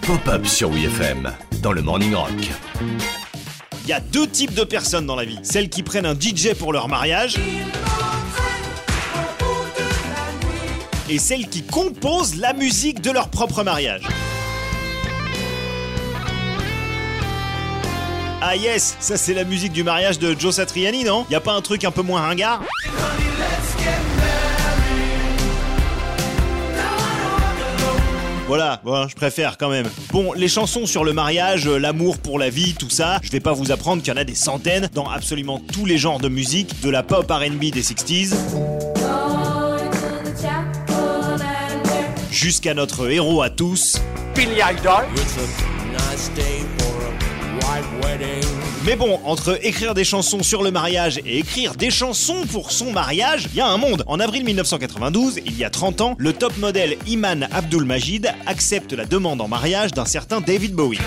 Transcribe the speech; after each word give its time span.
Pop-up 0.00 0.46
sur 0.46 0.70
WFM 0.70 1.30
dans 1.60 1.72
le 1.72 1.82
Morning 1.82 2.14
Rock. 2.14 2.30
Il 3.84 3.90
y 3.90 3.92
a 3.92 4.00
deux 4.00 4.26
types 4.26 4.54
de 4.54 4.64
personnes 4.64 5.04
dans 5.04 5.14
la 5.14 5.26
vie. 5.26 5.38
Celles 5.42 5.68
qui 5.68 5.82
prennent 5.82 6.06
un 6.06 6.14
DJ 6.14 6.54
pour 6.58 6.72
leur 6.72 6.88
mariage 6.88 7.36
et 11.10 11.18
celles 11.18 11.48
qui 11.48 11.62
composent 11.64 12.36
la 12.36 12.54
musique 12.54 13.02
de 13.02 13.10
leur 13.10 13.28
propre 13.28 13.62
mariage. 13.62 14.06
Ah 18.40 18.56
yes, 18.56 18.96
ça 19.00 19.18
c'est 19.18 19.34
la 19.34 19.44
musique 19.44 19.72
du 19.72 19.84
mariage 19.84 20.18
de 20.18 20.34
Joe 20.38 20.54
Satriani, 20.54 21.04
non? 21.04 21.26
Y 21.30 21.34
a 21.34 21.40
pas 21.40 21.52
un 21.52 21.60
truc 21.60 21.84
un 21.84 21.90
peu 21.90 22.02
moins 22.02 22.22
ringard? 22.22 22.62
Voilà, 28.48 28.80
bon, 28.82 29.06
je 29.06 29.14
préfère 29.14 29.58
quand 29.58 29.68
même. 29.68 29.86
Bon, 30.10 30.32
les 30.32 30.48
chansons 30.48 30.86
sur 30.86 31.04
le 31.04 31.12
mariage, 31.12 31.68
euh, 31.68 31.76
l'amour 31.76 32.16
pour 32.16 32.38
la 32.38 32.48
vie, 32.48 32.72
tout 32.72 32.88
ça, 32.88 33.20
je 33.22 33.30
vais 33.30 33.40
pas 33.40 33.52
vous 33.52 33.72
apprendre 33.72 34.02
qu'il 34.02 34.10
y 34.10 34.16
en 34.16 34.18
a 34.18 34.24
des 34.24 34.34
centaines 34.34 34.88
dans 34.94 35.06
absolument 35.06 35.60
tous 35.60 35.84
les 35.84 35.98
genres 35.98 36.18
de 36.18 36.30
musique, 36.30 36.80
de 36.80 36.88
la 36.88 37.02
pop 37.02 37.30
RB 37.30 37.70
des 37.70 37.82
60s 37.82 38.34
jusqu'à 42.30 42.72
notre 42.72 43.10
héros 43.10 43.42
à 43.42 43.50
tous. 43.50 44.00
Billy 44.34 44.62
Idol. 44.62 45.04
Mais 48.84 48.96
bon, 48.96 49.20
entre 49.24 49.58
écrire 49.66 49.94
des 49.94 50.04
chansons 50.04 50.42
sur 50.42 50.62
le 50.62 50.70
mariage 50.70 51.20
et 51.26 51.38
écrire 51.38 51.74
des 51.74 51.90
chansons 51.90 52.46
pour 52.50 52.70
son 52.70 52.92
mariage, 52.92 53.48
il 53.52 53.56
y 53.56 53.60
a 53.60 53.66
un 53.66 53.76
monde. 53.76 54.04
En 54.06 54.18
avril 54.18 54.44
1992, 54.44 55.40
il 55.44 55.58
y 55.58 55.64
a 55.64 55.70
30 55.70 56.00
ans, 56.00 56.14
le 56.18 56.32
top 56.32 56.56
modèle 56.58 56.96
Iman 57.06 57.48
Abdul 57.52 57.84
Majid 57.84 58.32
accepte 58.46 58.92
la 58.92 59.04
demande 59.04 59.40
en 59.40 59.48
mariage 59.48 59.92
d'un 59.92 60.06
certain 60.06 60.40
David 60.40 60.74
Bowie. 60.74 61.00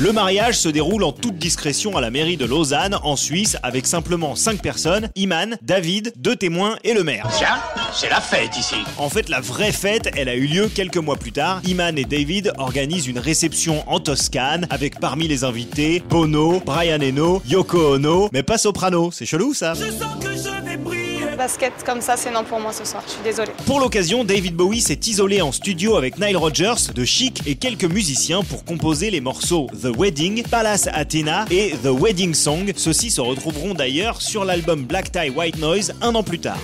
Le 0.00 0.12
mariage 0.12 0.56
se 0.56 0.68
déroule 0.68 1.02
en 1.02 1.10
toute 1.10 1.38
discrétion 1.38 1.96
à 1.96 2.00
la 2.00 2.12
mairie 2.12 2.36
de 2.36 2.44
Lausanne, 2.44 2.96
en 3.02 3.16
Suisse, 3.16 3.56
avec 3.64 3.84
simplement 3.84 4.36
5 4.36 4.62
personnes, 4.62 5.08
Iman, 5.16 5.56
David, 5.60 6.12
deux 6.16 6.36
témoins 6.36 6.76
et 6.84 6.94
le 6.94 7.02
maire. 7.02 7.28
Tiens, 7.36 7.58
c'est 7.92 8.08
la 8.08 8.20
fête 8.20 8.56
ici. 8.56 8.76
En 8.96 9.08
fait, 9.08 9.28
la 9.28 9.40
vraie 9.40 9.72
fête, 9.72 10.08
elle 10.16 10.28
a 10.28 10.36
eu 10.36 10.46
lieu 10.46 10.70
quelques 10.72 10.98
mois 10.98 11.16
plus 11.16 11.32
tard. 11.32 11.60
Iman 11.66 11.98
et 11.98 12.04
David 12.04 12.52
organisent 12.58 13.08
une 13.08 13.18
réception 13.18 13.82
en 13.90 13.98
Toscane, 13.98 14.68
avec 14.70 15.00
parmi 15.00 15.26
les 15.26 15.42
invités 15.42 16.00
Bono, 16.08 16.62
Brian 16.64 17.00
Eno, 17.00 17.42
Yoko 17.48 17.94
Ono, 17.94 18.28
mais 18.32 18.44
pas 18.44 18.56
Soprano, 18.56 19.10
c'est 19.10 19.26
chelou 19.26 19.52
ça 19.52 19.72
Basket 21.38 21.72
comme 21.86 22.00
ça, 22.00 22.16
c'est 22.16 22.32
non 22.32 22.42
pour 22.42 22.58
moi 22.58 22.72
ce 22.72 22.84
soir, 22.84 23.02
je 23.06 23.12
suis 23.12 23.22
désolée. 23.22 23.52
Pour 23.64 23.78
l'occasion, 23.78 24.24
David 24.24 24.56
Bowie 24.56 24.80
s'est 24.80 24.98
isolé 25.06 25.40
en 25.40 25.52
studio 25.52 25.96
avec 25.96 26.18
Nile 26.18 26.36
Rodgers, 26.36 26.92
de 26.92 27.04
Chic 27.04 27.42
et 27.46 27.54
quelques 27.54 27.84
musiciens 27.84 28.42
pour 28.42 28.64
composer 28.64 29.10
les 29.10 29.20
morceaux 29.20 29.68
The 29.80 29.96
Wedding, 29.96 30.42
Palace 30.42 30.88
Athena 30.92 31.44
et 31.50 31.74
The 31.82 31.90
Wedding 31.90 32.34
Song. 32.34 32.72
Ceux-ci 32.74 33.12
se 33.12 33.20
retrouveront 33.20 33.74
d'ailleurs 33.74 34.20
sur 34.20 34.44
l'album 34.44 34.84
Black 34.84 35.12
Tie 35.12 35.30
White 35.30 35.58
Noise 35.58 35.94
un 36.02 36.14
an 36.16 36.24
plus 36.24 36.40
tard. 36.40 36.58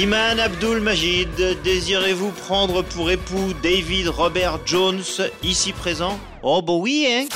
Iman 0.00 0.38
Abdul 0.38 0.80
Majid, 0.80 1.28
désirez-vous 1.64 2.30
prendre 2.30 2.82
pour 2.82 3.10
époux 3.10 3.52
David 3.64 4.06
Robert 4.06 4.60
Jones, 4.64 5.02
ici 5.42 5.72
présent? 5.72 6.20
Oh 6.40 6.62
bah 6.62 6.74
oui, 6.74 7.04
hein 7.10 7.26